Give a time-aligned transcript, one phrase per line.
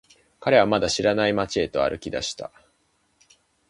[0.39, 2.51] 彼はまだ知らない街へと歩き出した。